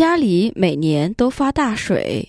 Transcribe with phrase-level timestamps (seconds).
[0.00, 2.26] 家里每年都发大水。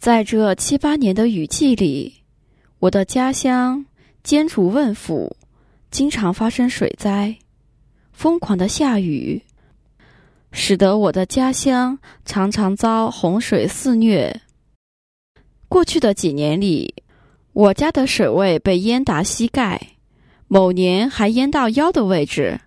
[0.00, 2.24] 在这七八年的雨季里，
[2.80, 3.86] 我的家乡
[4.24, 5.36] 艰楚问府
[5.92, 7.38] 经常发生水灾，
[8.12, 9.40] 疯狂的下雨，
[10.50, 14.40] 使得我的家乡常常遭洪水肆虐。
[15.68, 16.92] 过去的几年里，
[17.52, 19.80] 我家的水位被淹达膝盖，
[20.52, 22.60] 某年还淹到腰的位置。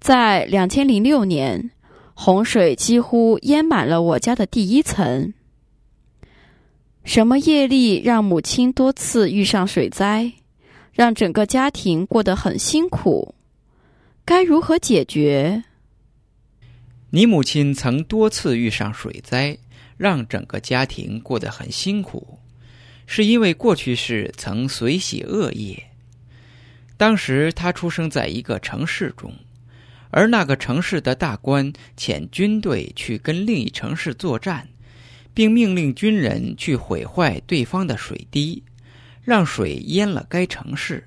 [0.00, 1.70] 在两千零六年，
[2.14, 5.34] 洪水几乎淹满了我家的第一层。
[7.04, 10.32] 什么业力让母亲多次遇上水灾，
[10.90, 13.34] 让整个家庭过得很辛苦？
[14.24, 15.64] 该如何解决？
[17.10, 19.58] 你母亲曾多次遇上水灾，
[19.98, 22.38] 让整个家庭过得很辛苦，
[23.04, 25.84] 是因为过去世曾随喜恶业。
[26.98, 29.32] 当时他出生在一个城市中，
[30.10, 34.68] 而那个城市的大官遣军队去跟另一城市作战。
[35.34, 38.60] 并命令军人去毁坏对方的水滴，
[39.22, 41.06] 让水淹了该城市。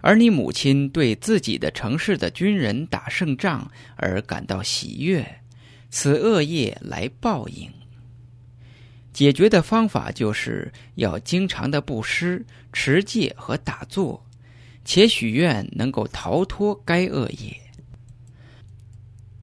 [0.00, 5.26] 而你母亲对自己的城市的军人打胜仗而感到喜悦，
[5.90, 7.68] 此恶业来报应。
[9.12, 14.24] 解决的方法就是要经常的布施、持戒和打坐，
[14.84, 17.63] 且许愿能够逃脱该恶业。